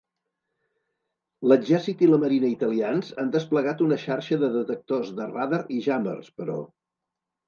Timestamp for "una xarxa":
3.89-4.39